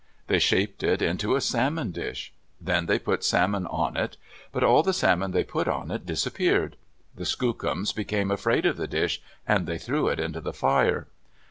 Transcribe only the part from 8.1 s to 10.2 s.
afraid of the dish, and they threw it